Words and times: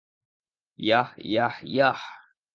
Yeah, 0.79 1.09
yeah, 1.29 1.55
yeah! 1.73 1.99